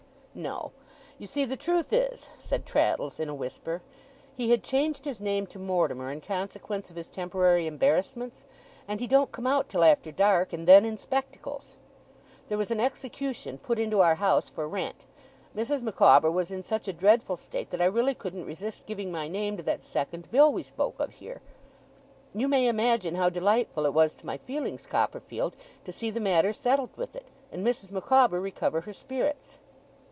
'No. 0.33 0.71
You 1.19 1.27
see 1.27 1.43
the 1.43 1.57
truth 1.57 1.91
is,' 1.91 2.29
said 2.39 2.65
Traddles, 2.65 3.19
in 3.19 3.27
a 3.27 3.35
whisper, 3.35 3.81
'he 4.33 4.49
had 4.49 4.63
changed 4.63 5.03
his 5.03 5.19
name 5.19 5.45
to 5.47 5.59
Mortimer, 5.59 6.09
in 6.09 6.21
consequence 6.21 6.89
of 6.89 6.95
his 6.95 7.09
temporary 7.09 7.67
embarrassments; 7.67 8.45
and 8.87 9.01
he 9.01 9.07
don't 9.07 9.33
come 9.33 9.45
out 9.45 9.67
till 9.67 9.83
after 9.83 10.09
dark 10.09 10.53
and 10.53 10.65
then 10.69 10.85
in 10.85 10.95
spectacles. 10.97 11.75
There 12.47 12.57
was 12.57 12.71
an 12.71 12.79
execution 12.79 13.57
put 13.57 13.77
into 13.77 13.99
our 13.99 14.15
house, 14.15 14.47
for 14.47 14.69
rent. 14.69 15.03
Mrs. 15.53 15.83
Micawber 15.83 16.31
was 16.31 16.49
in 16.49 16.63
such 16.63 16.87
a 16.87 16.93
dreadful 16.93 17.35
state 17.35 17.69
that 17.71 17.81
I 17.81 17.85
really 17.85 18.15
couldn't 18.15 18.45
resist 18.45 18.85
giving 18.85 19.11
my 19.11 19.27
name 19.27 19.57
to 19.57 19.63
that 19.63 19.83
second 19.83 20.31
bill 20.31 20.53
we 20.53 20.63
spoke 20.63 20.97
of 21.01 21.11
here. 21.15 21.41
You 22.33 22.47
may 22.47 22.69
imagine 22.69 23.15
how 23.15 23.27
delightful 23.27 23.85
it 23.85 23.93
was 23.93 24.15
to 24.15 24.25
my 24.25 24.37
feelings, 24.37 24.85
Copperfield, 24.85 25.57
to 25.83 25.91
see 25.91 26.09
the 26.09 26.21
matter 26.21 26.53
settled 26.53 26.95
with 26.95 27.17
it, 27.17 27.25
and 27.51 27.67
Mrs. 27.67 27.91
Micawber 27.91 28.39
recover 28.39 28.79
her 28.79 28.93
spirits. 28.93 29.59